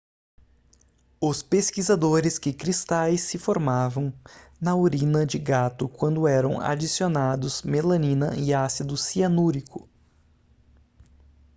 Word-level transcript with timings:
os 1.19 1.43
pesquisadores 1.43 2.39
que 2.39 2.51
cristais 2.51 3.21
se 3.21 3.37
formavam 3.37 4.11
na 4.59 4.73
urina 4.75 5.27
de 5.27 5.37
gato 5.37 5.87
quando 5.87 6.27
eram 6.27 6.59
adicionados 6.59 7.61
melanina 7.61 8.35
e 8.35 8.51
ácido 8.51 8.97
cianúrico 8.97 9.87